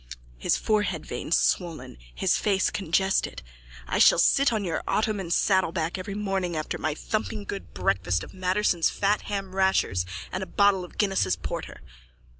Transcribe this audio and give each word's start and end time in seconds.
(His 0.39 0.57
forehead 0.57 1.05
veins 1.05 1.37
swollen, 1.37 1.99
his 2.15 2.35
face 2.35 2.71
congested.) 2.71 3.43
I 3.85 3.99
shall 3.99 4.17
sit 4.17 4.51
on 4.51 4.63
your 4.65 4.81
ottoman 4.87 5.29
saddleback 5.29 5.99
every 5.99 6.15
morning 6.15 6.57
after 6.57 6.79
my 6.79 6.95
thumping 6.95 7.43
good 7.43 7.71
breakfast 7.75 8.23
of 8.23 8.33
Matterson's 8.33 8.89
fat 8.89 9.25
hamrashers 9.27 10.07
and 10.31 10.41
a 10.41 10.47
bottle 10.47 10.83
of 10.83 10.97
Guinness's 10.97 11.35
porter. 11.35 11.81